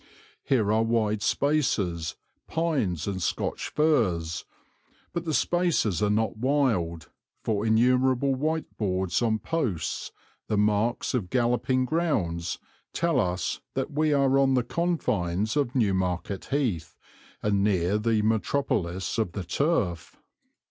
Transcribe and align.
Here 0.43 0.73
are 0.73 0.81
wide 0.81 1.21
spaces, 1.21 2.15
pines 2.47 3.05
and 3.05 3.21
Scotch 3.21 3.67
firs; 3.69 4.45
but 5.13 5.25
the 5.25 5.33
spaces 5.35 6.01
are 6.01 6.09
not 6.09 6.37
wild, 6.37 7.11
for 7.43 7.63
innumerable 7.67 8.33
white 8.33 8.75
boards 8.79 9.21
on 9.21 9.37
posts, 9.37 10.11
the 10.47 10.57
marks 10.57 11.13
of 11.13 11.29
galloping 11.29 11.85
grounds, 11.85 12.57
tell 12.93 13.19
us 13.19 13.61
that 13.75 13.91
we 13.91 14.11
are 14.11 14.39
on 14.39 14.55
the 14.55 14.63
confines 14.63 15.55
of 15.55 15.75
Newmarket 15.75 16.45
Heath 16.45 16.97
and 17.43 17.63
near 17.63 17.99
the 17.99 18.23
metropolis 18.23 19.19
of 19.19 19.33
the 19.33 19.43
turf. 19.43 20.17